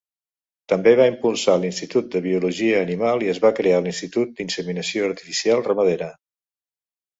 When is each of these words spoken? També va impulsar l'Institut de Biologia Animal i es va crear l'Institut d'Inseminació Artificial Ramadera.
També 0.71 0.93
va 0.99 1.05
impulsar 1.09 1.57
l'Institut 1.65 2.07
de 2.15 2.21
Biologia 2.29 2.81
Animal 2.87 3.27
i 3.27 3.31
es 3.35 3.43
va 3.45 3.53
crear 3.61 3.83
l'Institut 3.85 4.35
d'Inseminació 4.41 5.13
Artificial 5.13 5.65
Ramadera. 5.71 6.13